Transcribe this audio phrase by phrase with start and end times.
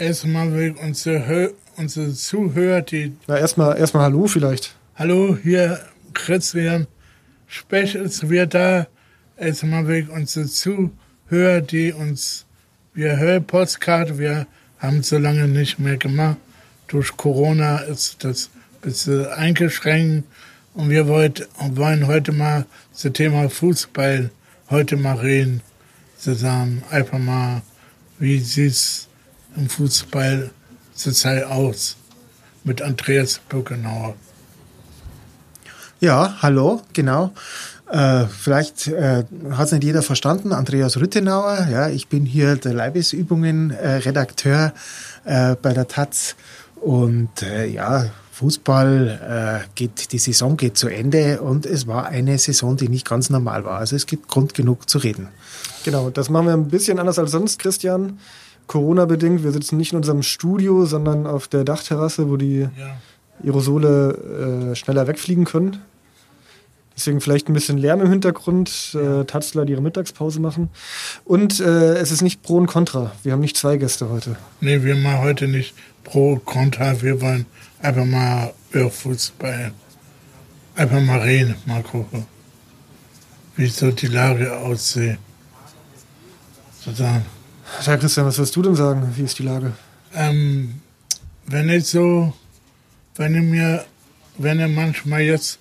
[0.00, 3.12] erstmal will unsere, unsere Zuhörer, die.
[3.26, 4.74] Na, erstmal erstmal Hallo vielleicht.
[4.96, 5.80] Hallo, hier
[6.14, 6.86] Christian
[7.46, 8.86] Spech ist wieder da.
[9.36, 12.46] Erstmal will unsere Zuhörer, die uns.
[12.92, 14.46] Wir hören Postkarte, wir
[14.78, 16.38] haben so lange nicht mehr gemacht.
[16.88, 20.26] Durch Corona ist das ein bisschen eingeschränkt.
[20.74, 24.30] Und wir wollt, wollen heute mal das Thema Fußball
[24.70, 25.62] heute mal reden.
[26.18, 27.62] Zusammen einfach mal,
[28.18, 29.09] wie sieht es
[29.56, 30.50] im Fußball
[30.94, 31.96] zurzeit aus?
[32.62, 34.14] Mit Andreas Böckenauer.
[36.00, 37.32] Ja, hallo, genau.
[37.90, 40.52] Äh, vielleicht äh, hat es nicht jeder verstanden.
[40.52, 44.72] Andreas Rüttenauer, ja, ich bin hier der Leibesübungen-Redakteur
[45.24, 46.36] äh, bei der Taz.
[46.76, 52.38] Und äh, ja, Fußball äh, geht, die Saison geht zu Ende und es war eine
[52.38, 53.78] Saison, die nicht ganz normal war.
[53.78, 55.28] Also es gibt Grund genug zu reden.
[55.84, 58.18] Genau, das machen wir ein bisschen anders als sonst, Christian.
[58.70, 59.42] Corona-bedingt.
[59.42, 62.68] Wir sitzen nicht in unserem Studio, sondern auf der Dachterrasse, wo die.
[63.44, 65.78] Aerosole äh, schneller wegfliegen können.
[66.96, 70.68] Deswegen vielleicht ein bisschen Lärm im Hintergrund, äh, Tatzler, die ihre Mittagspause machen.
[71.24, 73.12] Und äh, es ist nicht Pro und Contra.
[73.22, 74.36] Wir haben nicht zwei Gäste heute.
[74.60, 77.00] Nee, wir machen heute nicht Pro und Contra.
[77.00, 77.46] Wir wollen
[77.80, 79.72] einfach mal über Fußball
[80.74, 82.26] einfach mal reden, mal gucken,
[83.56, 85.18] wie so die Lage aussieht.
[86.80, 87.24] Sozusagen.
[87.84, 89.12] Ja, Christian, was wirst du denn sagen?
[89.16, 89.72] Wie ist die Lage?
[90.14, 90.80] Ähm,
[91.46, 92.32] wenn ich so,
[93.16, 93.84] wenn ich mir,
[94.36, 95.58] wenn ich manchmal jetzt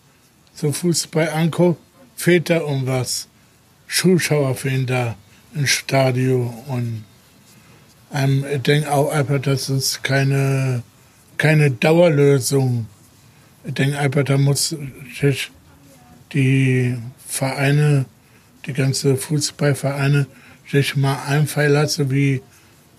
[0.53, 1.79] so Fußball anguckt,
[2.15, 3.27] fehlt da um was.
[3.89, 5.15] Zuschauer fehlen da
[5.55, 7.03] im Stadion und
[8.13, 10.83] ähm, ich denke auch einfach, das ist keine
[11.39, 12.85] keine Dauerlösung.
[13.63, 14.75] Ich denke einfach, da muss
[15.19, 15.49] sich
[16.33, 18.05] die Vereine,
[18.65, 20.27] die ganze Fußballvereine,
[20.71, 22.41] sich mal einfallen lassen, wie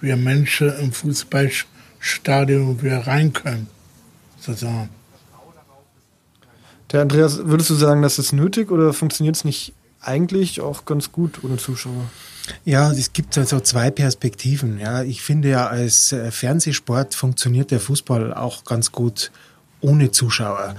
[0.00, 3.68] wir Menschen im Fußballstadion wieder rein können.
[4.38, 4.88] Sozusagen.
[6.92, 11.12] Der Andreas, würdest du sagen, das ist nötig oder funktioniert es nicht eigentlich auch ganz
[11.12, 12.10] gut ohne Zuschauer?
[12.64, 14.80] Ja, es gibt also zwei Perspektiven.
[14.80, 19.30] Ja, ich finde ja, als äh, Fernsehsport funktioniert der Fußball auch ganz gut
[19.80, 20.74] ohne Zuschauer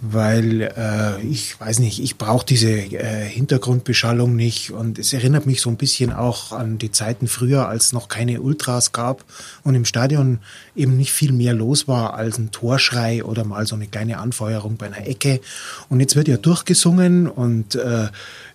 [0.00, 5.60] weil äh, ich weiß nicht, ich brauche diese äh, Hintergrundbeschallung nicht und es erinnert mich
[5.60, 9.24] so ein bisschen auch an die Zeiten früher, als noch keine Ultras gab
[9.62, 10.40] und im Stadion
[10.76, 14.76] eben nicht viel mehr los war als ein Torschrei oder mal so eine kleine Anfeuerung
[14.76, 15.40] bei einer Ecke
[15.88, 18.08] und jetzt wird ja durchgesungen und äh,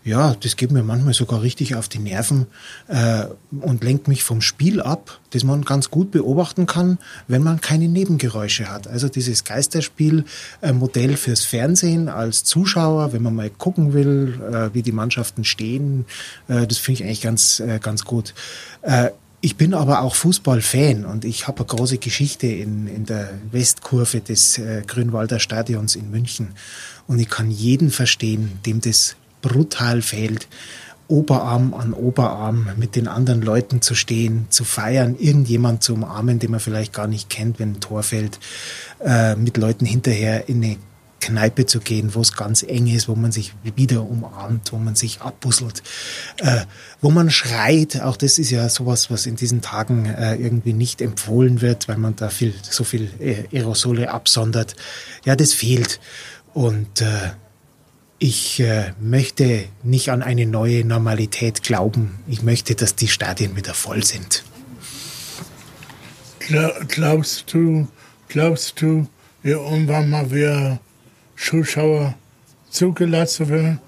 [0.05, 2.47] ja, das geht mir manchmal sogar richtig auf die Nerven
[2.87, 3.25] äh,
[3.61, 7.87] und lenkt mich vom Spiel ab, das man ganz gut beobachten kann, wenn man keine
[7.87, 8.87] Nebengeräusche hat.
[8.87, 14.91] Also dieses Geisterspiel-Modell fürs Fernsehen als Zuschauer, wenn man mal gucken will, äh, wie die
[14.91, 16.05] Mannschaften stehen,
[16.47, 18.33] äh, das finde ich eigentlich ganz, äh, ganz gut.
[18.81, 23.29] Äh, ich bin aber auch Fußballfan und ich habe eine große Geschichte in, in der
[23.51, 26.49] Westkurve des äh, Grünwalder Stadions in München.
[27.05, 30.47] Und ich kann jeden verstehen, dem das brutal fehlt,
[31.07, 36.51] Oberarm an Oberarm mit den anderen Leuten zu stehen, zu feiern, irgendjemand zu umarmen, den
[36.51, 38.39] man vielleicht gar nicht kennt, wenn ein Tor fällt,
[39.03, 40.77] äh, mit Leuten hinterher in eine
[41.19, 44.95] Kneipe zu gehen, wo es ganz eng ist, wo man sich wieder umarmt, wo man
[44.95, 45.83] sich abbusselt,
[46.37, 46.61] äh,
[47.01, 48.01] wo man schreit.
[48.01, 51.97] Auch das ist ja sowas, was in diesen Tagen äh, irgendwie nicht empfohlen wird, weil
[51.97, 54.75] man da viel, so viel äh, Aerosole absondert.
[55.25, 55.99] Ja, das fehlt.
[56.53, 57.31] Und äh,
[58.17, 62.19] ich äh, möchte nicht an eine neue Normalität glauben.
[62.27, 64.43] Ich möchte, dass die Stadien wieder voll sind.
[66.87, 67.87] Glaubst du,
[68.27, 69.07] glaubst du,
[69.43, 70.79] irgendwann mal wieder
[71.39, 72.15] Zuschauer
[72.69, 73.79] zugelassen werden?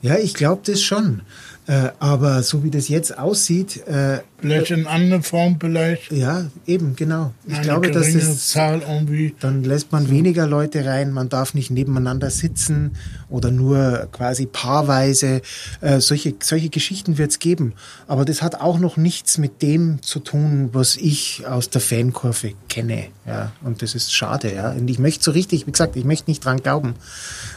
[0.00, 1.22] Ja, ich glaube das schon.
[1.66, 3.86] Äh, aber so wie das jetzt aussieht.
[3.86, 6.12] Äh, vielleicht in anderer Form vielleicht.
[6.12, 7.32] Ja, eben, genau.
[7.46, 8.48] Ich Eine glaube, dass das.
[8.48, 9.34] Zahl irgendwie.
[9.40, 10.10] Dann lässt man so.
[10.12, 12.92] weniger Leute rein, man darf nicht nebeneinander sitzen
[13.28, 15.42] oder nur quasi paarweise.
[15.80, 17.74] Äh, solche, solche Geschichten wird es geben.
[18.06, 22.52] Aber das hat auch noch nichts mit dem zu tun, was ich aus der Fankurve
[22.68, 23.06] kenne.
[23.26, 24.54] Ja, und das ist schade.
[24.54, 26.94] Ja, und ich möchte so richtig, wie gesagt, ich möchte nicht dran glauben.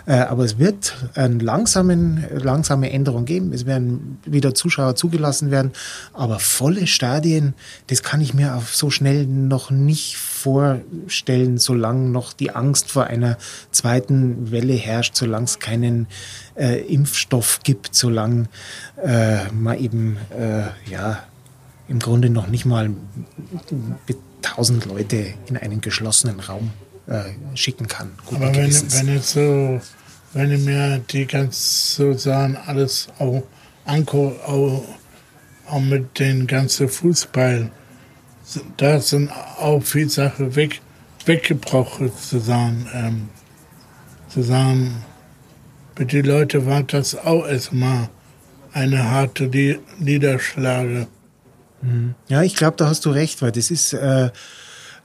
[0.06, 3.53] Äh, aber es wird eine langsamen, langsame Änderung geben.
[3.53, 5.71] Es werden wieder Zuschauer zugelassen werden.
[6.13, 6.39] Aber
[6.71, 7.53] volle Stadien,
[7.88, 13.07] das kann ich mir auf so schnell noch nicht vorstellen, solange noch die Angst vor
[13.07, 13.38] einer
[13.71, 16.07] zweiten Welle herrscht, solange es keinen
[16.56, 18.45] äh, Impfstoff gibt, solange
[19.03, 21.23] äh, man eben äh, ja
[21.89, 22.89] im Grunde noch nicht mal
[24.41, 26.71] tausend Leute in einen geschlossenen Raum
[27.07, 27.23] äh,
[27.56, 28.12] schicken kann.
[28.33, 29.81] Aber wenn, wenn jetzt so,
[30.31, 33.44] wenn ich mir die ganz sozusagen alles auch
[33.83, 34.39] angucke,
[35.71, 37.71] auch, mit den ganzen Fußball
[38.77, 40.81] da sind auch viele Sachen weg,
[41.25, 42.88] weggebrochen zu sagen.
[42.94, 43.29] Ähm,
[44.29, 45.03] zu sagen,
[45.95, 48.09] für die Leute war das auch erstmal
[48.71, 49.50] eine harte
[50.00, 51.07] Niederschlage.
[51.81, 52.15] Mhm.
[52.29, 54.29] Ja, ich glaube, da hast du recht, weil das ist äh,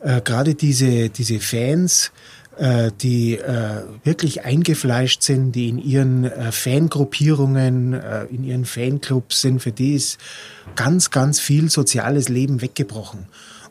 [0.00, 2.12] äh, gerade diese, diese Fans,
[2.58, 9.40] äh, die äh, wirklich eingefleischt sind, die in ihren äh, Fangruppierungen, äh, in ihren Fanclubs
[9.40, 10.18] sind, für die ist
[10.74, 13.26] ganz, ganz viel soziales Leben weggebrochen.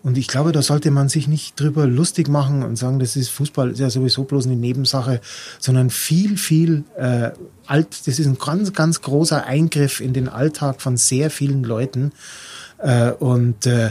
[0.05, 3.29] Und ich glaube, da sollte man sich nicht drüber lustig machen und sagen, das ist
[3.29, 5.19] Fußball, ist ja sowieso bloß eine Nebensache,
[5.59, 7.31] sondern viel, viel äh,
[7.65, 12.11] alt, das ist ein ganz, ganz großer Eingriff in den Alltag von sehr vielen Leuten.
[12.77, 13.89] Äh, und äh,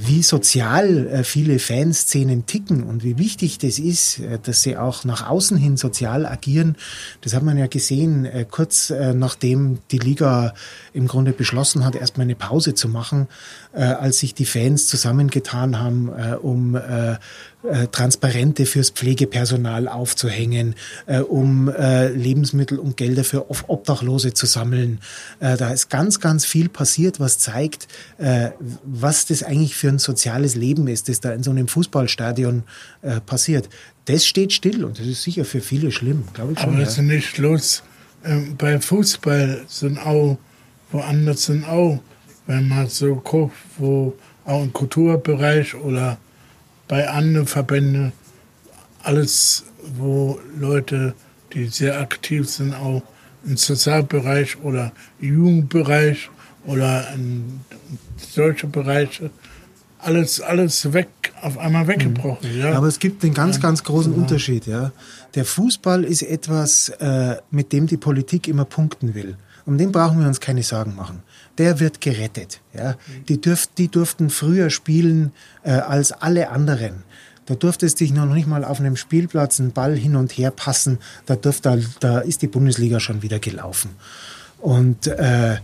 [0.00, 5.04] wie sozial äh, viele Fanszenen ticken und wie wichtig das ist, äh, dass sie auch
[5.04, 6.76] nach außen hin sozial agieren.
[7.22, 10.54] Das hat man ja gesehen, kurz nachdem die Liga
[10.92, 13.28] im Grunde beschlossen hat, erstmal eine Pause zu machen,
[13.74, 16.08] als sich die Fans zusammengetan haben,
[16.42, 16.78] um
[17.64, 20.74] äh, Transparente fürs Pflegepersonal aufzuhängen,
[21.06, 25.00] äh, um äh, Lebensmittel und Gelder für Obdachlose zu sammeln.
[25.40, 27.88] Äh, da ist ganz, ganz viel passiert, was zeigt,
[28.18, 28.50] äh,
[28.84, 32.64] was das eigentlich für ein soziales Leben ist, das da in so einem Fußballstadion
[33.00, 33.70] äh, passiert.
[34.04, 36.68] Das steht still und das ist sicher für viele schlimm, glaube ich schon.
[36.74, 37.02] Aber das ja.
[37.02, 37.82] ist nicht Schluss.
[38.26, 40.36] Ähm, bei Fußball sind auch,
[40.92, 42.00] woanders sind auch,
[42.46, 44.14] wenn man so guckt, wo
[44.44, 46.18] auch im Kulturbereich oder
[46.88, 48.12] bei anderen Verbänden
[49.02, 49.64] alles,
[49.96, 51.14] wo Leute,
[51.52, 53.02] die sehr aktiv sind, auch
[53.44, 56.30] im Sozialbereich oder Jugendbereich
[56.66, 57.60] oder in
[58.16, 59.30] solche Bereiche,
[59.98, 61.08] alles, alles weg,
[61.40, 62.52] auf einmal weggebrochen.
[62.52, 62.60] Mhm.
[62.60, 62.72] Ja.
[62.74, 64.18] Aber es gibt einen ganz, ganz großen ja.
[64.18, 64.66] Unterschied.
[64.66, 64.92] Ja.
[65.34, 69.36] Der Fußball ist etwas, äh, mit dem die Politik immer punkten will.
[69.66, 71.22] Um den brauchen wir uns keine Sorgen machen
[71.58, 72.60] der wird gerettet.
[72.72, 72.96] Ja?
[73.28, 77.04] Die, dürft, die durften früher spielen äh, als alle anderen.
[77.46, 80.50] Da durfte es dich noch nicht mal auf einem Spielplatz einen Ball hin und her
[80.50, 80.98] passen.
[81.26, 83.90] Da, dürfte, da ist die Bundesliga schon wieder gelaufen.
[84.58, 85.56] Und äh,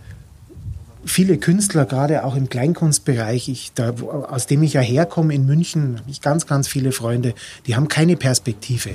[1.05, 5.99] viele Künstler, gerade auch im Kleinkunstbereich, ich, da, aus dem ich ja herkomme in München,
[5.99, 7.33] habe ich ganz, ganz viele Freunde,
[7.65, 8.91] die haben keine Perspektive.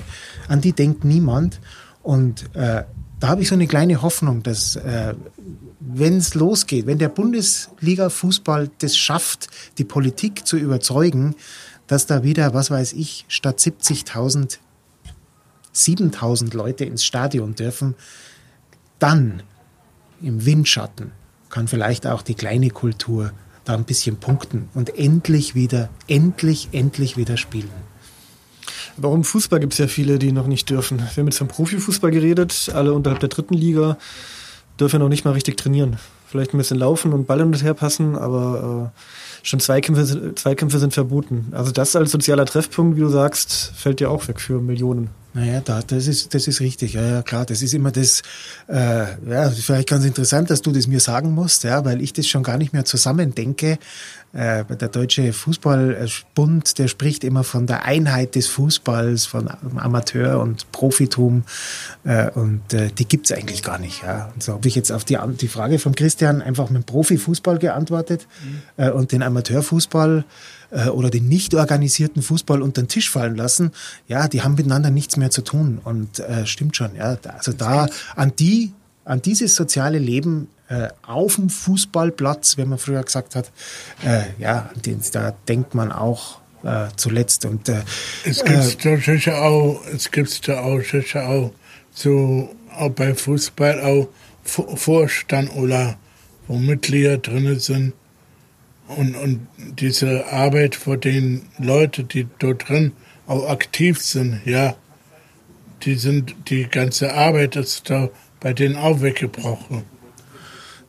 [0.49, 1.60] An die denkt niemand.
[2.02, 2.84] Und äh,
[3.20, 5.14] da habe ich so eine kleine Hoffnung, dass äh,
[5.80, 9.48] wenn es losgeht, wenn der Bundesliga-Fußball das schafft,
[9.78, 11.34] die Politik zu überzeugen,
[11.86, 14.58] dass da wieder, was weiß ich, statt 70.000
[15.76, 17.94] 7.000 Leute ins Stadion dürfen,
[18.98, 19.42] dann
[20.22, 21.12] im Windschatten
[21.50, 23.32] kann vielleicht auch die kleine Kultur
[23.64, 27.70] da ein bisschen punkten und endlich wieder, endlich, endlich wieder spielen.
[28.96, 30.98] Warum Fußball gibt es ja viele, die noch nicht dürfen.
[30.98, 33.98] Wir haben jetzt vom Profifußball geredet, alle unterhalb der dritten Liga
[34.81, 35.96] dürfen noch nicht mal richtig trainieren.
[36.26, 40.78] Vielleicht ein bisschen laufen und Ball hin und her passen, aber äh, schon Zweikämpfe, Zweikämpfe
[40.78, 41.48] sind verboten.
[41.52, 45.10] Also das als sozialer Treffpunkt, wie du sagst, fällt ja auch weg für Millionen.
[45.37, 46.94] Naja, da, das, ist, das ist richtig.
[46.94, 47.44] Ja, ja, klar.
[47.44, 48.23] Das ist immer das,
[48.69, 52.27] äh, ja, vielleicht ganz interessant, dass du das mir sagen musst, ja, weil ich das
[52.27, 53.79] schon gar nicht mehr zusammendenke.
[54.33, 60.73] Äh, der Deutsche Fußballbund, der spricht immer von der Einheit des Fußballs, von Amateur- und
[60.73, 61.44] Profitum.
[62.05, 64.05] Äh, und äh, die gibt's eigentlich gar nicht.
[64.05, 64.31] Ja.
[64.33, 68.27] Und so habe ich jetzt auf die, die Frage von Christian einfach mit Profifußball geantwortet
[68.43, 68.62] mhm.
[68.83, 70.25] äh, und den Amateurfußball
[70.70, 73.73] äh, oder den nicht organisierten Fußball unter den Tisch fallen lassen,
[74.08, 75.80] ja, die haben miteinander nichts mehr zu tun.
[75.82, 77.16] Und äh, stimmt schon, ja.
[77.37, 78.73] Also da an die,
[79.04, 83.50] an dieses soziale Leben äh, auf dem Fußballplatz, wenn man früher gesagt hat,
[84.04, 87.44] äh, ja, den, da denkt man auch äh, zuletzt.
[87.44, 87.68] Und,
[88.25, 91.52] es gibt äh, sicher auch, es gibt da auch sicher auch
[91.92, 94.08] so auch bei Fußball auch
[94.44, 95.96] Vorstand oder
[96.46, 97.94] wo Mitglieder drin sind,
[98.88, 102.93] und, und diese Arbeit vor den Leuten, die dort drin
[103.26, 104.76] auch aktiv sind, ja,
[105.83, 109.83] die sind, die ganze Arbeit ist da bei denen auch weggebrochen.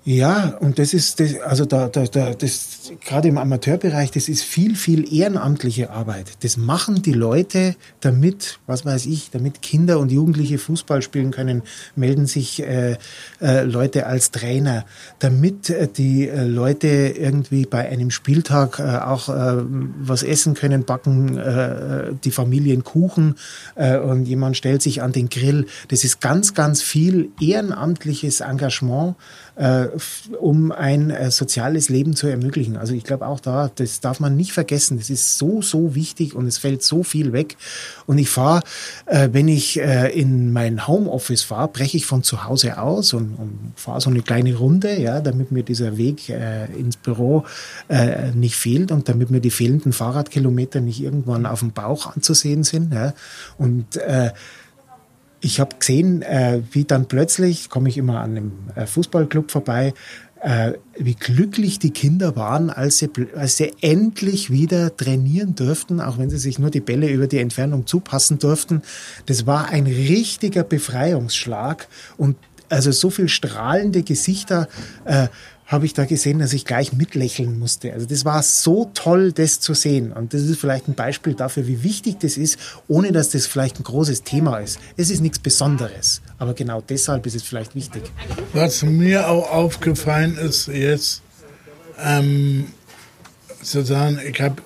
[0.10, 4.42] Ja, und das ist, das, also da, da, da, das, gerade im Amateurbereich, das ist
[4.42, 6.28] viel, viel ehrenamtliche Arbeit.
[6.44, 11.62] Das machen die Leute, damit, was weiß ich, damit Kinder und Jugendliche Fußball spielen können,
[11.98, 12.96] melden sich äh,
[13.42, 14.86] äh, Leute als Trainer,
[15.20, 19.62] damit äh, die äh, Leute irgendwie bei einem Spieltag äh, auch äh,
[20.00, 21.08] was essen können, backen
[22.24, 23.36] die Familien Kuchen
[23.76, 25.66] und jemand stellt sich an den Grill.
[25.90, 29.16] Das ist ganz, ganz viel ehrenamtliches Engagement.
[30.40, 32.78] Um ein äh, soziales Leben zu ermöglichen.
[32.78, 34.98] Also ich glaube auch da, das darf man nicht vergessen.
[34.98, 37.58] Das ist so, so wichtig und es fällt so viel weg.
[38.06, 38.62] Und ich fahre,
[39.06, 43.38] äh, wenn ich äh, in mein Homeoffice fahre, breche ich von zu Hause aus und,
[43.76, 47.44] fahre so eine kleine Runde, ja, damit mir dieser Weg ins Büro
[48.34, 52.94] nicht fehlt und damit mir die fehlenden Fahrradkilometer nicht irgendwann auf dem Bauch anzusehen sind.
[52.94, 53.14] Ja.
[53.58, 54.00] Und
[55.42, 59.94] ich habe gesehen, äh, wie dann plötzlich, komme ich immer an einem äh, Fußballclub vorbei,
[60.42, 66.18] äh, wie glücklich die Kinder waren, als sie, als sie endlich wieder trainieren durften, auch
[66.18, 68.82] wenn sie sich nur die Bälle über die Entfernung zupassen durften.
[69.26, 72.38] Das war ein richtiger Befreiungsschlag und
[72.70, 74.68] also so viel strahlende Gesichter.
[75.06, 75.28] Äh,
[75.68, 77.92] habe ich da gesehen, dass ich gleich mitlächeln musste.
[77.92, 80.14] Also das war so toll, das zu sehen.
[80.14, 82.58] Und das ist vielleicht ein Beispiel dafür, wie wichtig das ist,
[82.88, 84.80] ohne dass das vielleicht ein großes Thema ist.
[84.96, 88.04] Es ist nichts Besonderes, aber genau deshalb ist es vielleicht wichtig.
[88.54, 91.22] Was mir auch aufgefallen ist jetzt,
[92.02, 92.68] ähm,
[93.62, 94.62] sozusagen, ich habe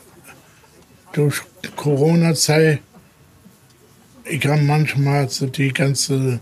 [1.13, 1.41] durch
[1.75, 2.79] Corona-Zeit,
[4.25, 6.39] ich habe manchmal so die ganze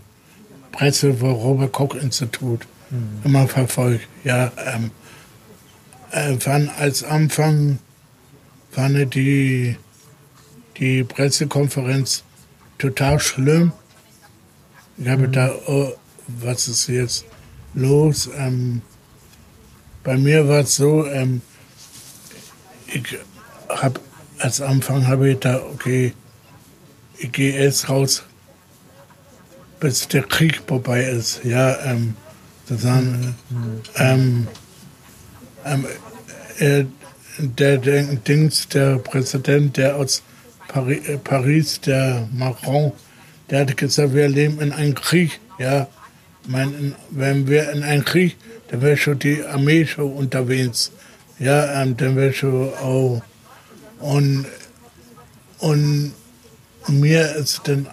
[0.70, 2.69] Presse vom Robert-Koch-Institut mhm.
[3.24, 4.08] Immer verfolgt.
[4.24, 4.90] Ja, ähm,
[6.10, 6.36] äh,
[6.78, 7.78] als Anfang
[8.70, 9.76] fand die,
[10.76, 12.24] die Pressekonferenz
[12.78, 13.72] total schlimm.
[14.96, 15.32] Ich habe mhm.
[15.32, 15.92] da, oh,
[16.26, 17.24] was ist jetzt
[17.74, 18.28] los?
[18.36, 18.82] Ähm,
[20.02, 21.42] bei mir war es so, ähm,
[22.86, 23.18] ich
[23.68, 24.00] habe
[24.38, 26.14] als Anfang habe ich da, okay,
[27.18, 28.22] ich gehe jetzt raus,
[29.78, 31.44] bis der Krieg vorbei ist.
[31.44, 32.16] Ja, ähm,
[32.70, 33.34] sozusagen,
[33.96, 34.46] ähm,
[35.64, 35.86] ähm,
[36.58, 36.84] äh,
[37.38, 40.22] der, Dings, der Präsident, der aus
[40.68, 42.92] Paris, äh, Paris, der Macron,
[43.50, 45.40] der hat gesagt, wir leben in einem Krieg.
[45.58, 45.88] Ja,
[46.46, 48.36] mein, wenn wir in einem Krieg,
[48.68, 50.92] dann wäre schon die Armee schon unterwegs.
[51.38, 53.20] Ja, ähm, dann wäre schon auch.
[53.98, 54.46] Und,
[55.58, 56.12] und
[56.88, 57.88] mir ist dann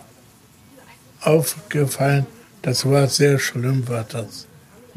[1.22, 2.27] aufgefallen,
[2.62, 4.48] das war sehr schlimm, war das.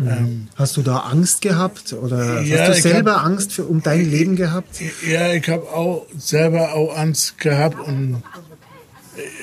[0.07, 3.83] Ähm, hast du da Angst gehabt oder ja, hast du selber hab, Angst für, um
[3.83, 4.81] dein Leben gehabt?
[5.07, 8.23] Ja, ich habe auch selber auch Angst gehabt und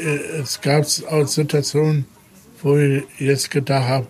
[0.03, 2.05] äh, es gab auch Situationen,
[2.63, 4.07] wo ich jetzt gedacht habe,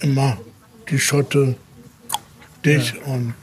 [0.00, 0.38] immer
[0.90, 1.54] die Schotte,
[2.64, 3.12] dich ja.
[3.12, 3.34] und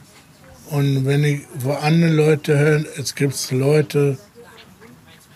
[0.70, 4.16] und wenn ich wo andere Leute hören, es gibt Leute,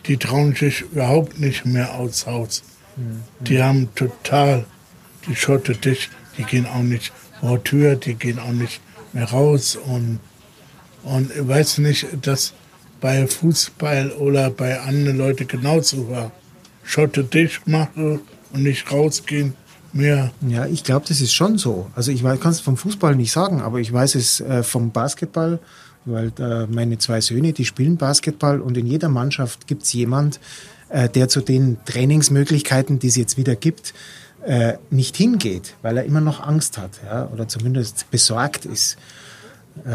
[0.07, 2.63] die trauen sich überhaupt nicht mehr aus Haus.
[2.97, 3.23] Mhm.
[3.41, 4.65] Die haben total
[5.27, 8.81] die Schotte dicht die gehen auch nicht vor Tür, die gehen auch nicht
[9.13, 10.21] mehr raus und,
[11.03, 12.53] und ich weiß nicht, dass
[13.01, 16.33] bei Fußball oder bei anderen Leuten genauso war.
[16.83, 18.21] Schotte dicht machen
[18.53, 19.55] und nicht rausgehen.
[19.93, 20.31] Mehr.
[20.47, 21.91] Ja, ich glaube, das ist schon so.
[21.95, 25.59] Also ich kann es vom Fußball nicht sagen, aber ich weiß es äh, vom Basketball,
[26.05, 30.39] weil äh, meine zwei Söhne, die spielen Basketball und in jeder Mannschaft gibt es jemand,
[30.91, 33.95] äh, der zu den Trainingsmöglichkeiten, die es jetzt wieder gibt,
[34.47, 38.97] äh, nicht hingeht, weil er immer noch Angst hat ja, oder zumindest besorgt ist.
[39.85, 39.91] Äh,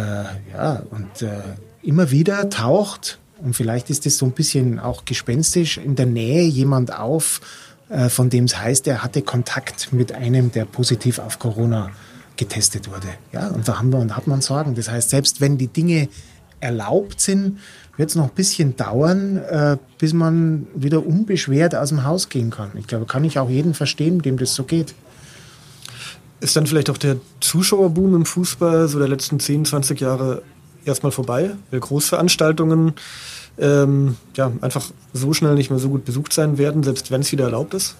[0.54, 1.42] ja, und äh,
[1.82, 6.44] immer wieder taucht, und vielleicht ist es so ein bisschen auch gespenstisch, in der Nähe
[6.44, 7.42] jemand auf,
[7.90, 11.90] äh, von dem es heißt, er hatte Kontakt mit einem, der positiv auf Corona
[12.38, 13.08] getestet wurde.
[13.32, 14.76] Ja, und da haben wir und hat man Sorgen.
[14.76, 16.10] Das heißt, selbst wenn die Dinge
[16.60, 17.60] erlaubt sind,
[17.98, 22.50] wird es noch ein bisschen dauern, äh, bis man wieder unbeschwert aus dem Haus gehen
[22.50, 22.72] kann.
[22.76, 24.94] Ich glaube, kann ich auch jeden verstehen, dem das so geht.
[26.40, 30.42] Ist dann vielleicht auch der Zuschauerboom im Fußball so der letzten 10, 20 Jahre
[30.86, 32.94] erstmal vorbei, weil Großveranstaltungen
[33.60, 37.32] ähm, ja, einfach so schnell nicht mehr so gut besucht sein werden, selbst wenn es
[37.32, 37.96] wieder erlaubt ist?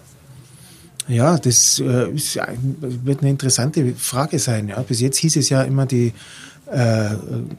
[1.08, 2.40] Ja, das äh, ist,
[2.72, 4.70] wird eine interessante Frage sein.
[4.70, 4.82] Ja.
[4.82, 6.14] Bis jetzt hieß es ja immer, die
[6.72, 7.10] äh,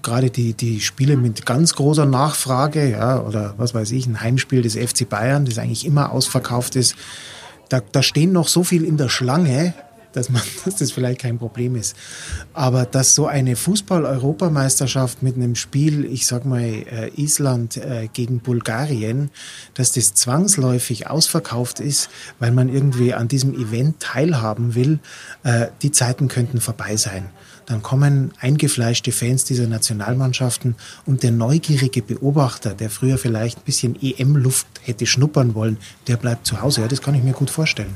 [0.01, 4.63] gerade die, die Spiele mit ganz großer Nachfrage, ja, oder was weiß ich, ein Heimspiel
[4.63, 6.97] des FC Bayern, das eigentlich immer ausverkauft ist,
[7.69, 9.75] da, da stehen noch so viel in der Schlange,
[10.13, 11.95] dass, man, dass das vielleicht kein Problem ist.
[12.55, 18.41] Aber dass so eine Fußball-Europameisterschaft mit einem Spiel, ich sag mal äh, Island äh, gegen
[18.41, 19.31] Bulgarien,
[19.75, 25.01] dass das zwangsläufig ausverkauft ist, weil man irgendwie an diesem Event teilhaben will,
[25.43, 27.29] äh, die Zeiten könnten vorbei sein
[27.67, 30.77] dann kommen eingefleischte Fans dieser Nationalmannschaften
[31.07, 36.47] und der neugierige Beobachter, der früher vielleicht ein bisschen EM-Luft hätte schnuppern wollen, der bleibt
[36.47, 36.83] zu Hause.
[36.83, 37.95] Ja, das kann ich mir gut vorstellen.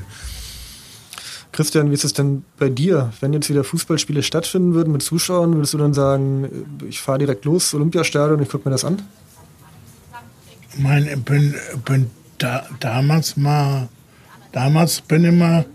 [1.51, 3.11] Christian, wie ist es denn bei dir?
[3.19, 7.45] Wenn jetzt wieder Fußballspiele stattfinden würden mit Zuschauern, würdest du dann sagen, ich fahre direkt
[7.45, 9.01] los, Olympiastadion, ich gucke mir das an?
[10.73, 13.87] Ich meine, ich bin, bin da, damals mal,
[14.51, 15.65] damals bin ich mal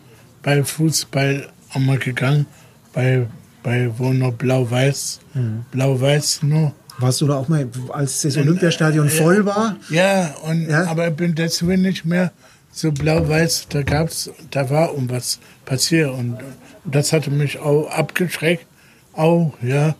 [0.42, 2.46] bei Fußball einmal gegangen,
[2.92, 3.26] bei,
[3.62, 5.64] bei wo noch Blau-Weiß, mhm.
[5.70, 6.72] Blau-Weiß nur.
[6.98, 9.76] Warst du da auch mal, als das Olympiastadion voll war?
[9.90, 10.86] Ja, und, ja?
[10.86, 12.32] aber ich bin deswegen nicht mehr
[12.70, 13.66] so blau-weiß.
[13.70, 16.38] Da gab's, da war um was passiert und
[16.84, 18.66] das hatte mich auch abgeschreckt.
[19.14, 19.94] Auch, ja,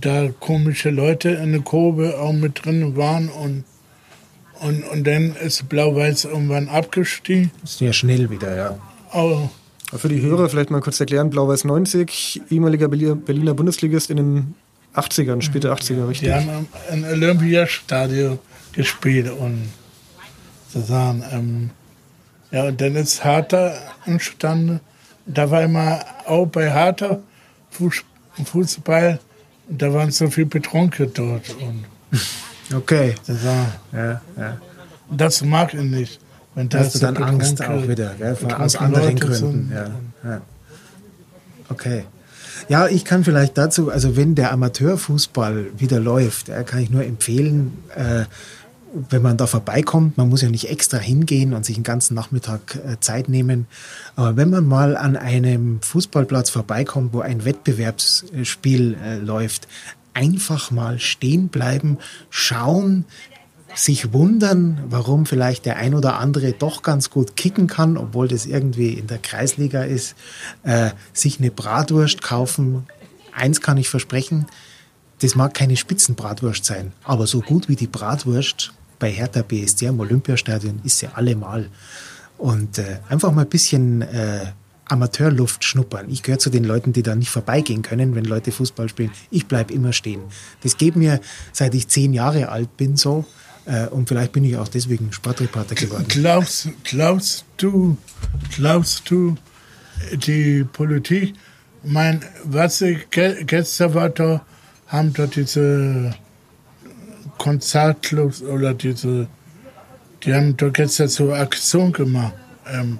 [0.00, 3.64] da komische Leute in der Kurve auch mit drin waren und
[4.60, 7.50] und, und dann ist Blau-Weiß irgendwann abgestiegen.
[7.64, 8.78] Sehr schnell wieder, ja.
[9.14, 9.48] Oh.
[9.96, 14.54] Für die Hörer vielleicht mal kurz erklären: Blau-Weiß 90, ehemaliger Berliner Bundesligist in den
[14.94, 16.28] 80ern, späte 80er, richtig?
[16.28, 18.38] Die haben im Olympiastadion
[18.72, 19.68] gespielt und
[20.68, 21.70] sozusagen, ähm,
[22.50, 24.80] ja, und dann ist Harter entstanden.
[25.26, 27.22] Da war immer auch bei Harter
[27.70, 29.20] Fußball,
[29.68, 31.50] und da waren so viele Betrunkene dort.
[31.60, 31.84] Und
[32.74, 33.14] okay.
[33.26, 34.60] Das, war, ja, ja.
[35.10, 36.20] das mag ich nicht.
[36.60, 39.72] Wenn da hast du dann Angst auch wieder, gell, aus anderen Leute Gründen.
[39.74, 39.90] Ja,
[40.30, 40.42] ja.
[41.70, 42.04] Okay.
[42.68, 47.78] Ja, ich kann vielleicht dazu, also wenn der Amateurfußball wieder läuft, kann ich nur empfehlen,
[47.96, 48.24] äh,
[49.08, 52.74] wenn man da vorbeikommt, man muss ja nicht extra hingehen und sich einen ganzen Nachmittag
[52.74, 53.66] äh, Zeit nehmen,
[54.14, 59.66] aber wenn man mal an einem Fußballplatz vorbeikommt, wo ein Wettbewerbsspiel äh, läuft,
[60.12, 61.96] einfach mal stehen bleiben,
[62.28, 63.06] schauen,
[63.74, 68.46] sich wundern, warum vielleicht der ein oder andere doch ganz gut kicken kann, obwohl das
[68.46, 70.14] irgendwie in der Kreisliga ist,
[70.62, 72.86] äh, sich eine Bratwurst kaufen.
[73.32, 74.46] Eins kann ich versprechen,
[75.20, 80.00] das mag keine Spitzenbratwurst sein, aber so gut wie die Bratwurst bei Hertha BSC am
[80.00, 81.68] Olympiastadion ist sie allemal.
[82.38, 84.52] Und äh, einfach mal ein bisschen äh,
[84.90, 86.10] Amateurluft schnuppern.
[86.10, 89.10] Ich gehöre zu den Leuten, die da nicht vorbeigehen können, wenn Leute Fußball spielen.
[89.30, 90.22] Ich bleibe immer stehen.
[90.62, 91.20] Das geht mir,
[91.52, 93.24] seit ich zehn Jahre alt bin, so.
[93.66, 96.06] Äh, und vielleicht bin ich auch deswegen Sportreporter geworden.
[96.08, 97.96] Glaubst, glaubst du,
[98.56, 99.36] glaubst du,
[100.12, 101.34] die Politik,
[101.82, 104.44] mein, was ich gestern war da,
[104.86, 106.14] haben dort diese
[107.38, 109.28] Konzertclubs oder diese,
[110.24, 112.34] die haben doch gestern so Aktion gemacht.
[112.66, 112.98] Ähm,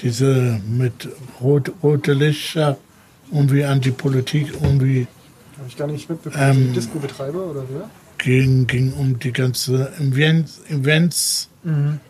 [0.00, 1.08] diese mit
[1.40, 2.76] rot, rote Lichter
[3.32, 5.06] irgendwie an die Politik irgendwie.
[5.56, 6.44] Habe ich gar nicht mitbekommen.
[6.44, 7.90] Ähm, Disco-Betreiber oder wer?
[8.18, 10.60] Ging, ging um die ganze Events.
[10.68, 11.48] Events.
[11.62, 12.00] Mhm.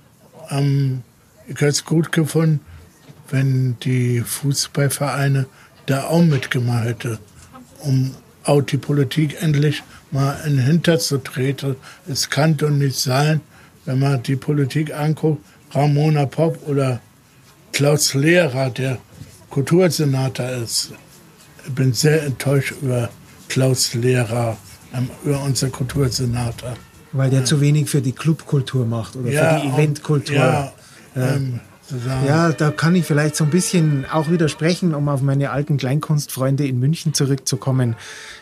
[0.50, 1.02] Ähm,
[1.46, 2.60] ich hätte es gut gefunden,
[3.30, 5.46] wenn die Fußballvereine
[5.86, 7.18] da auch mitgemacht hätten,
[7.80, 11.76] um auch die Politik endlich mal in den Hinter zu treten.
[12.08, 13.40] Es kann doch nicht sein,
[13.84, 17.00] wenn man die Politik anguckt, Ramona Popp oder
[17.72, 18.98] Klaus Lehrer, der
[19.50, 20.92] Kultursenator ist.
[21.66, 23.10] Ich bin sehr enttäuscht über
[23.48, 24.56] Klaus Lehrer,
[25.24, 26.74] über unser Kultursenator.
[27.12, 27.44] Weil der ja.
[27.44, 30.36] zu wenig für die Clubkultur macht oder ja, für die Eventkultur.
[30.36, 30.72] Ja,
[31.14, 31.60] ähm,
[32.26, 36.66] ja, da kann ich vielleicht so ein bisschen auch widersprechen, um auf meine alten Kleinkunstfreunde
[36.66, 37.96] in München zurückzukommen.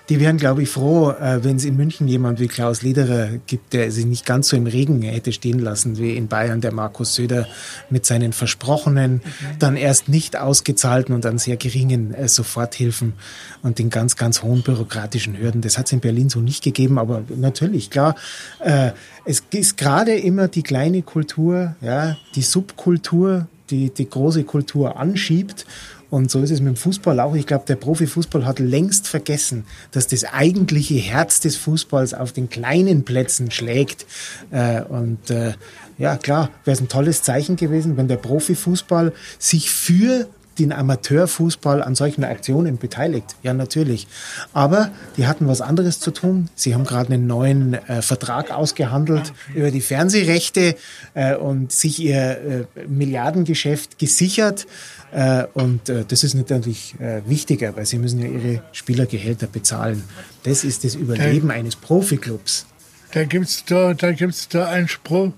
[0.09, 3.72] Die wären, glaube ich, froh, äh, wenn es in München jemand wie Klaus Lederer gibt,
[3.72, 7.14] der sich nicht ganz so im Regen hätte stehen lassen wie in Bayern der Markus
[7.14, 7.46] Söder
[7.88, 9.20] mit seinen versprochenen, mhm.
[9.59, 13.14] dann erst nicht ausgezahlten und dann sehr geringen äh, Soforthilfen
[13.62, 15.62] und den ganz, ganz hohen bürokratischen Hürden.
[15.62, 18.14] Das hat es in Berlin so nicht gegeben, aber natürlich, klar,
[18.61, 18.92] äh,
[19.24, 23.33] es ist gerade immer die kleine Kultur, ja, die Subkultur,
[23.70, 25.66] die die große Kultur anschiebt
[26.14, 27.35] und so ist es mit dem Fußball auch.
[27.35, 32.48] Ich glaube, der Profifußball hat längst vergessen, dass das eigentliche Herz des Fußballs auf den
[32.48, 34.07] kleinen Plätzen schlägt.
[34.53, 35.55] Äh, und äh,
[35.98, 41.82] ja, klar, wäre es ein tolles Zeichen gewesen, wenn der Profifußball sich für den Amateurfußball
[41.82, 43.36] an solchen Aktionen beteiligt.
[43.42, 44.06] Ja, natürlich.
[44.52, 46.48] Aber die hatten was anderes zu tun.
[46.54, 50.76] Sie haben gerade einen neuen äh, Vertrag ausgehandelt über die Fernsehrechte
[51.14, 54.66] äh, und sich ihr äh, Milliardengeschäft gesichert.
[55.12, 60.02] Äh, und äh, das ist natürlich äh, wichtiger, weil sie müssen ja ihre Spielergehälter bezahlen.
[60.42, 62.66] Das ist das Überleben da, eines Profiklubs.
[63.12, 65.32] Da gibt es da, da, gibt's da einen Spruch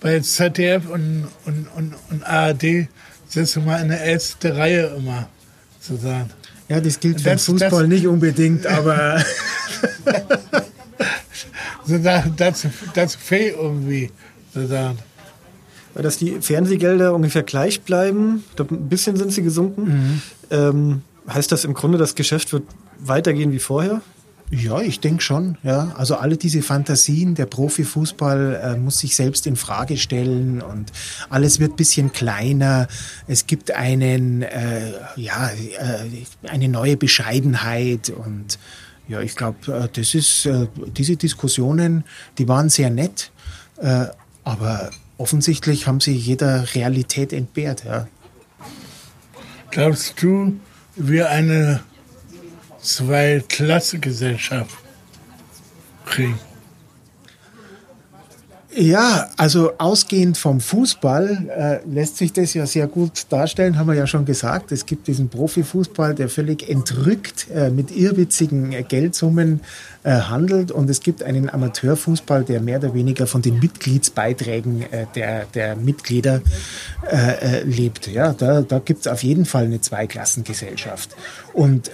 [0.00, 2.88] bei ZDF und, und, und, und ARD
[3.28, 5.28] sind mal in der ersten Reihe immer
[5.80, 6.30] zu sagen.
[6.68, 9.22] Ja, das gilt für das, Fußball das, nicht unbedingt, aber.
[11.86, 14.10] so das, das fehlt irgendwie.
[14.54, 14.98] So sagen.
[15.94, 19.82] Dass die Fernsehgelder ungefähr gleich bleiben, ein bisschen sind sie gesunken.
[19.82, 20.22] Mhm.
[20.50, 22.64] Ähm, heißt das im Grunde, das Geschäft wird
[22.98, 24.02] weitergehen wie vorher?
[24.50, 25.58] Ja, ich denke schon.
[25.64, 30.92] Ja, also alle diese Fantasien, der Profifußball äh, muss sich selbst in Frage stellen und
[31.30, 32.86] alles wird bisschen kleiner.
[33.26, 38.58] Es gibt einen, äh, ja, äh, eine neue Bescheidenheit und
[39.08, 42.04] ja, ich glaube, äh, das ist äh, diese Diskussionen,
[42.38, 43.32] die waren sehr nett,
[43.78, 44.06] äh,
[44.44, 47.84] aber offensichtlich haben sie jeder Realität entbehrt.
[47.84, 48.06] Ja.
[49.72, 50.54] Glaubst du,
[50.94, 51.80] wir eine
[52.86, 54.78] Zwei-Klasse-Gesellschaft
[56.04, 56.38] kriegen.
[58.78, 63.94] Ja, also ausgehend vom Fußball äh, lässt sich das ja sehr gut darstellen, haben wir
[63.94, 64.70] ja schon gesagt.
[64.70, 69.60] Es gibt diesen Profifußball, der völlig entrückt äh, mit irrwitzigen äh, Geldsummen
[70.02, 75.06] äh, handelt und es gibt einen Amateurfußball, der mehr oder weniger von den Mitgliedsbeiträgen äh,
[75.14, 76.42] der, der Mitglieder
[77.10, 78.08] äh, lebt.
[78.08, 81.16] Ja, da, da gibt es auf jeden Fall eine Zweiklassengesellschaft.
[81.54, 81.90] Und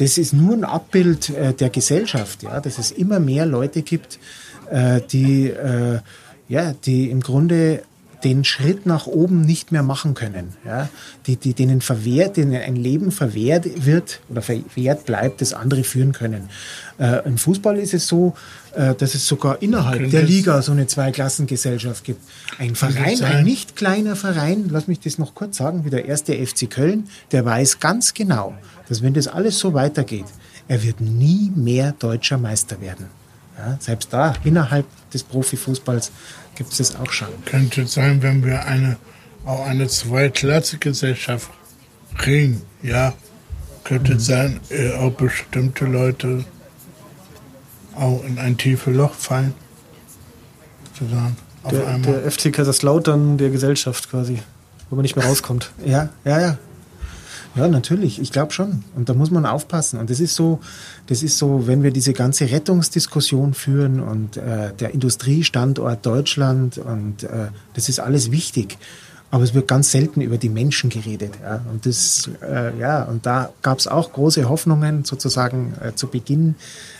[0.00, 4.18] das ist nur ein Abbild der Gesellschaft, ja, dass es immer mehr Leute gibt,
[4.70, 5.98] äh, die, äh,
[6.48, 7.82] ja, die im Grunde
[8.22, 10.90] den Schritt nach oben nicht mehr machen können, ja,
[11.26, 16.12] die, die denen verwehrt, denen ein Leben verwehrt wird oder verwehrt bleibt, das andere führen
[16.12, 16.50] können.
[16.98, 18.34] Äh, Im Fußball ist es so,
[18.74, 22.20] äh, dass es sogar innerhalb der Liga so eine Zweiklassengesellschaft gibt.
[22.58, 26.34] Ein Verein, ein nicht kleiner Verein, lass mich das noch kurz sagen, wie der erste
[26.34, 28.54] FC Köln, der weiß ganz genau,
[28.90, 30.26] dass wenn das alles so weitergeht,
[30.68, 33.06] er wird nie mehr deutscher Meister werden.
[33.56, 36.10] Ja, selbst da, innerhalb des Profifußballs,
[36.56, 37.28] gibt es das auch schon.
[37.44, 38.96] Könnte sein, wenn wir eine,
[39.46, 41.50] auch eine Zweiklasse-Gesellschaft
[42.18, 43.14] kriegen, ja,
[43.84, 44.20] könnte mhm.
[44.20, 46.44] sein, äh, auch bestimmte Leute
[47.94, 49.54] auch in ein tiefes Loch fallen.
[50.98, 52.22] Sozusagen, auf der, einmal.
[52.22, 54.40] der FC Kaiserslautern der Gesellschaft quasi,
[54.88, 55.70] wo man nicht mehr rauskommt.
[55.84, 56.58] Ja, ja, ja.
[57.56, 58.20] Ja, natürlich.
[58.20, 58.84] Ich glaube schon.
[58.94, 59.98] Und da muss man aufpassen.
[59.98, 60.60] Und das ist so,
[61.06, 67.24] das ist so, wenn wir diese ganze Rettungsdiskussion führen und äh, der Industriestandort Deutschland und
[67.24, 68.78] äh, das ist alles wichtig.
[69.32, 71.34] Aber es wird ganz selten über die Menschen geredet.
[71.42, 71.64] Ja.
[71.70, 76.56] Und das, äh, ja, und da gab es auch große Hoffnungen sozusagen äh, zu Beginn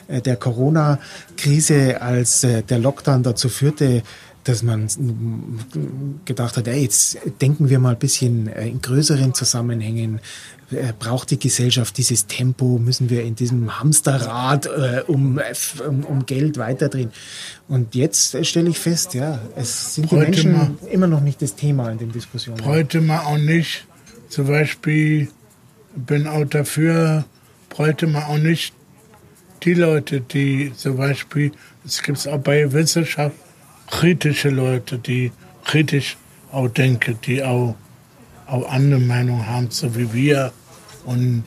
[0.07, 4.03] äh, der Corona-Krise, als äh, der Lockdown dazu führte,
[4.45, 4.89] dass man
[6.25, 10.21] gedacht hat, ey, jetzt denken wir mal ein bisschen äh, in größeren Zusammenhängen.
[10.71, 12.79] Äh, braucht die Gesellschaft dieses Tempo?
[12.79, 15.41] Müssen wir in diesem Hamsterrad äh, um,
[15.87, 17.11] um, um, Geld weiterdrehen?
[17.69, 21.43] Und jetzt äh, stelle ich fest, ja, es sind die Menschen mal, immer noch nicht
[21.43, 22.65] das Thema in den Diskussionen.
[22.65, 23.87] Heute mal auch nicht.
[24.29, 25.29] Zum Beispiel
[25.95, 27.25] bin auch dafür,
[27.69, 28.73] bräuchte man auch nicht
[29.65, 31.53] die Leute, die zum Beispiel,
[31.85, 33.37] es gibt es auch bei Wissenschaft,
[33.91, 35.33] kritische Leute, die
[35.65, 36.17] kritisch
[36.53, 37.77] auch denken, die auch,
[38.47, 40.53] auch andere Meinung haben, so wie wir.
[41.05, 41.45] Und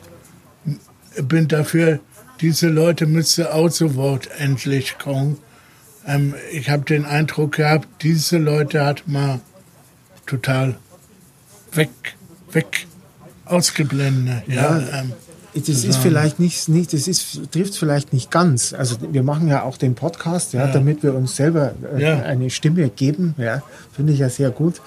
[1.21, 1.99] bin dafür,
[2.41, 5.38] diese Leute müssen auch zu Wort endlich kommen.
[6.06, 9.41] Ähm, ich habe den Eindruck gehabt, diese Leute hat man
[10.25, 10.75] total
[11.73, 11.89] weg,
[12.51, 12.88] weg
[13.45, 14.43] ausgeblendet.
[14.47, 15.13] Ja, ja ähm,
[15.56, 18.74] das ist vielleicht nicht, nicht das ist, trifft vielleicht nicht ganz.
[18.74, 20.72] Also wir machen ja auch den Podcast, ja, ja.
[20.72, 22.22] damit wir uns selber äh, ja.
[22.24, 23.36] eine Stimme geben.
[23.38, 23.62] Ja,
[23.92, 24.82] finde ich ja sehr gut.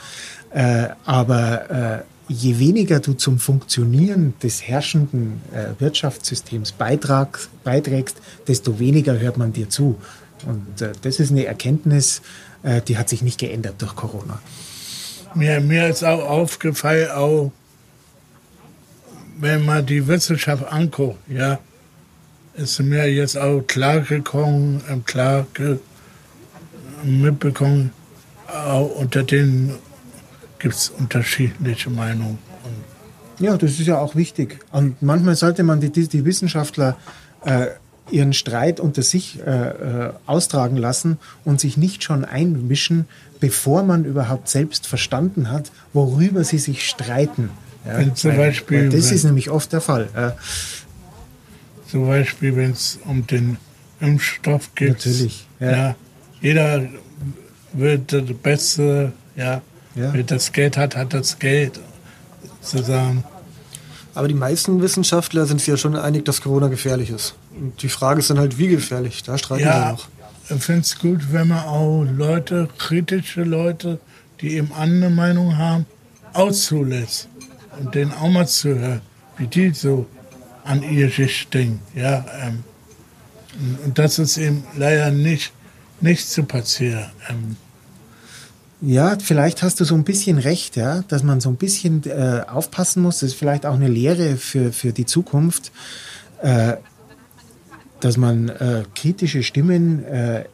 [0.50, 8.16] Äh, aber äh, je weniger du zum Funktionieren des herrschenden äh, Wirtschaftssystems beitrag, beiträgst,
[8.48, 9.96] desto weniger hört man dir zu.
[10.46, 12.22] Und äh, das ist eine Erkenntnis,
[12.62, 14.40] äh, die hat sich nicht geändert durch Corona.
[15.34, 17.52] Mir, mir ist auch aufgefallen, auch
[19.38, 21.58] wenn man die Wissenschaft anguckt, ja,
[22.54, 25.46] ist mir jetzt auch klar gekommen, ähm, klar
[27.04, 27.92] mitbekommen,
[28.48, 29.74] auch unter denen
[30.58, 32.38] gibt es unterschiedliche Meinungen.
[33.38, 34.60] Ja, das ist ja auch wichtig.
[34.72, 36.96] Und manchmal sollte man die, die, die Wissenschaftler
[37.44, 37.66] äh,
[38.10, 43.06] ihren Streit unter sich äh, äh, austragen lassen und sich nicht schon einmischen,
[43.40, 47.50] bevor man überhaupt selbst verstanden hat, worüber sie sich streiten.
[47.86, 50.08] Ja, wenn zum Beispiel, das ist nämlich oft der Fall.
[50.14, 50.36] Ja.
[51.90, 53.58] Zum Beispiel, wenn es um den
[54.00, 54.90] Impfstoff geht.
[54.90, 55.46] Natürlich.
[55.60, 55.70] Ja.
[55.70, 55.96] ja.
[56.40, 56.88] jeder
[57.72, 59.62] wird das Beste, ja,
[59.94, 60.12] ja.
[60.12, 61.80] Wer das Geld hat, hat das Geld.
[62.60, 63.24] Zusammen.
[64.14, 67.34] Aber die meisten Wissenschaftler sind sich ja schon einig, dass Corona gefährlich ist.
[67.58, 69.22] Und die Frage ist dann halt, wie gefährlich?
[69.22, 70.08] Da streiten ja, wir noch.
[70.48, 73.98] Ich finde es gut, wenn man auch Leute, kritische Leute,
[74.40, 75.86] die eben andere Meinung haben,
[76.32, 77.28] auszulässt
[77.78, 79.00] und denen auch mal zu hören,
[79.38, 80.06] wie die so
[80.64, 81.80] an ihr sich denken.
[81.94, 82.64] Ja, ähm,
[83.84, 85.52] und das ist eben leider nicht,
[86.00, 87.06] nicht zu passieren.
[87.28, 87.56] Ähm,
[88.82, 92.42] ja, vielleicht hast du so ein bisschen recht, ja, dass man so ein bisschen äh,
[92.46, 93.20] aufpassen muss.
[93.20, 95.72] Das ist vielleicht auch eine Lehre für, für die Zukunft,
[96.42, 96.74] äh,
[98.00, 100.44] dass man äh, kritische Stimmen äh,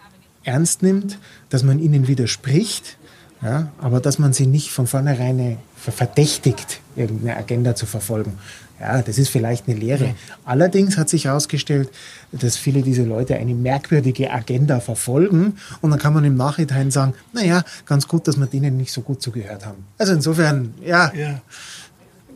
[0.45, 2.97] ernst nimmt, dass man ihnen widerspricht,
[3.43, 5.59] ja, aber dass man sie nicht von vornherein
[5.91, 8.39] verdächtigt, irgendeine Agenda zu verfolgen.
[8.79, 10.07] Ja, das ist vielleicht eine Lehre.
[10.07, 10.15] Ja.
[10.45, 11.89] Allerdings hat sich herausgestellt,
[12.33, 17.15] dass viele dieser Leute eine merkwürdige Agenda verfolgen und dann kann man im Nachhinein sagen,
[17.33, 19.85] naja, ganz gut, dass wir denen nicht so gut zugehört haben.
[19.99, 21.41] Also insofern, ja, ja.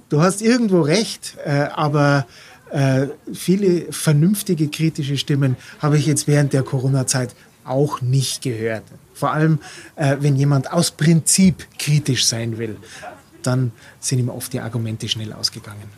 [0.08, 2.26] du hast irgendwo recht, äh, aber
[2.70, 8.84] äh, viele vernünftige kritische Stimmen habe ich jetzt während der Corona-Zeit auch nicht gehört.
[9.14, 9.58] Vor allem,
[9.96, 12.76] äh, wenn jemand aus Prinzip kritisch sein will,
[13.46, 15.90] dann sind ihm oft die Argumente schnell ausgegangen.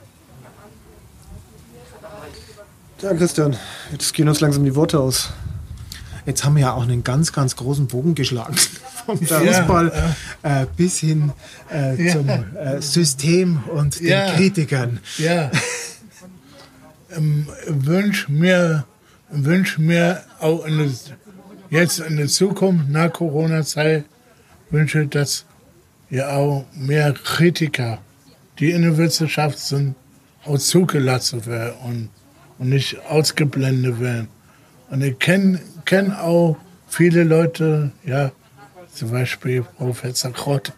[3.00, 3.56] Ja, Christian,
[3.92, 5.30] jetzt gehen uns langsam die Worte aus.
[6.26, 8.56] Jetzt haben wir ja auch einen ganz, ganz großen Bogen geschlagen.
[9.06, 11.32] Vom Fußball ja, äh, bis hin
[11.72, 12.12] äh, ja.
[12.12, 14.34] zum äh, System und den ja.
[14.34, 15.00] Kritikern.
[15.16, 15.50] Ja.
[17.16, 18.84] ähm, wünsch mir,
[19.30, 20.88] wünsch mir auch in der,
[21.70, 24.04] jetzt in der Zukunft, nach Corona-Zeit,
[24.70, 25.46] wünsche, dass
[26.10, 27.98] ja auch mehr Kritiker,
[28.58, 29.94] die in der Wissenschaft sind,
[30.44, 32.08] auch zugelassen werden und,
[32.58, 34.28] und nicht ausgeblendet werden.
[34.90, 36.56] Und ich kenne kenn auch
[36.88, 38.32] viele Leute, ja,
[38.92, 40.72] zum Beispiel Professor Krott,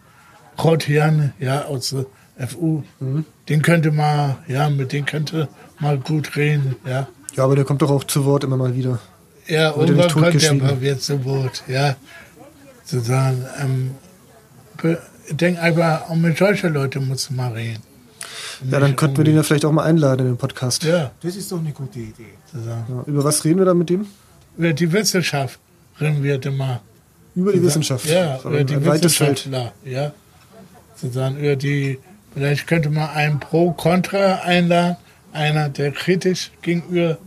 [0.57, 1.89] Krott Jan, ja, aus
[2.37, 3.25] der FU, mhm.
[3.49, 5.47] den könnte man, ja, mit dem könnte
[5.79, 7.07] mal gut reden, ja.
[7.35, 8.99] Ja, aber der kommt doch auch zu Wort immer mal wieder.
[9.47, 11.95] Ja, und irgendwann kommt der mal wieder zu Wort, ja.
[12.83, 13.91] Zu sagen, ähm,
[15.29, 17.83] denke einfach, auch mit solchen Leuten muss man mal reden.
[18.69, 20.83] Ja, dann könnten wir den ja vielleicht auch mal einladen in den Podcast.
[20.83, 21.11] Ja.
[21.21, 22.33] Das ist doch eine gute Idee.
[22.53, 24.05] Ja, über was reden wir da mit dem?
[24.57, 25.59] Über die Wissenschaft
[25.99, 26.81] reden wir immer.
[27.35, 28.05] Über die Wissenschaft?
[28.05, 29.71] Ja, über die Wissenschaftler.
[29.85, 30.11] Ja.
[30.95, 31.97] Sozusagen über die,
[32.33, 34.97] vielleicht könnte man einen Pro-Contra einladen,
[35.33, 37.17] einer, der kritisch gegenüber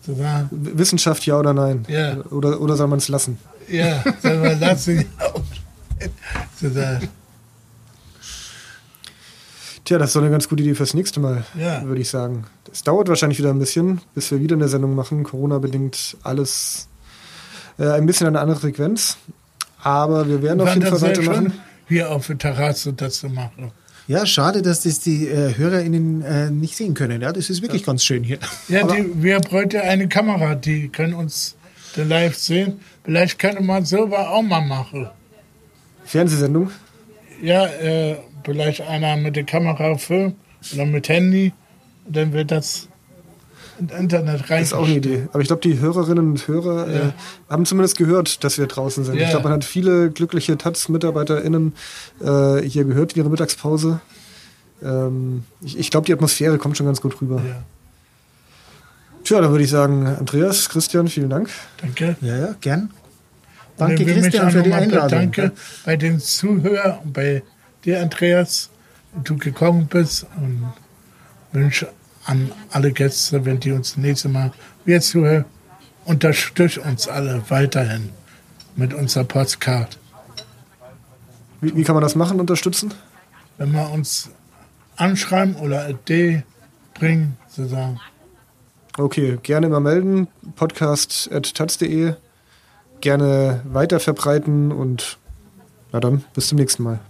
[0.00, 0.48] sozusagen.
[0.50, 1.84] Wissenschaft ja oder nein?
[1.88, 2.16] Ja.
[2.30, 3.38] Oder, oder soll man es lassen?
[3.68, 5.04] Ja, soll man lassen.
[6.58, 7.08] sozusagen.
[9.88, 11.82] Tja, das ist doch eine ganz gute Idee fürs nächste Mal, ja.
[11.82, 12.44] würde ich sagen.
[12.70, 15.24] Es dauert wahrscheinlich wieder ein bisschen, bis wir wieder eine Sendung machen.
[15.24, 16.88] Corona-bedingt alles
[17.78, 19.16] äh, ein bisschen eine andere Frequenz.
[19.82, 21.54] Aber wir werden auf jeden Fall weitermachen.
[21.88, 23.70] Hier auf der Terrasse das zu machen.
[24.08, 27.22] Ja, schade, dass das die äh, HörerInnen äh, nicht sehen können.
[27.22, 27.86] Ja, das ist wirklich ja.
[27.86, 28.40] ganz schön hier.
[28.68, 31.56] Ja, die, wir bräuchten eine Kamera, die können uns
[31.96, 32.78] live sehen.
[33.04, 35.08] Vielleicht könnte man selber auch mal machen.
[36.04, 36.72] Fernsehsendung?
[37.40, 40.36] Ja, äh, vielleicht einer mit der Kamera filmt
[40.72, 41.52] oder mit Handy.
[42.06, 42.88] Und dann wird das
[43.78, 44.60] ins Internet rein.
[44.60, 45.28] Das ist auch eine Idee.
[45.32, 46.96] Aber ich glaube, die Hörerinnen und Hörer ja.
[46.96, 47.12] äh,
[47.48, 49.16] haben zumindest gehört, dass wir draußen sind.
[49.16, 49.24] Ja.
[49.24, 51.74] Ich glaube, man hat viele glückliche Taz-MitarbeiterInnen
[52.20, 54.00] äh, hier gehört in ihrer Mittagspause.
[54.82, 57.42] Ähm, ich, ich glaube, die Atmosphäre kommt schon ganz gut rüber.
[57.46, 57.62] Ja.
[59.24, 61.50] Tja, dann würde ich sagen, Andreas, Christian, vielen Dank.
[61.80, 62.16] Danke.
[62.20, 62.90] Ja, ja, gern.
[63.76, 65.08] Danke, Christian, für die Einladung.
[65.08, 65.52] Danke
[65.84, 67.42] bei den Zuhörern und bei
[67.88, 68.70] dir, Andreas,
[69.24, 70.72] du gekommen bist und
[71.52, 71.88] wünsche
[72.26, 74.52] an alle Gäste, wenn die uns nächstes Mal
[74.84, 75.46] wieder zuhören,
[76.04, 78.10] unterstützt uns alle weiterhin
[78.76, 79.98] mit unserer Postcard.
[81.60, 82.92] Wie, wie, kann man das machen, unterstützen?
[83.56, 84.30] Wenn wir uns
[84.96, 86.44] anschreiben oder Idee
[86.94, 87.98] bringen, sozusagen.
[88.98, 90.28] Okay, gerne mal melden.
[90.56, 92.14] Podcast.taz.de.
[93.00, 95.18] Gerne weiter verbreiten und
[95.92, 97.00] na dann, bis zum nächsten Mal.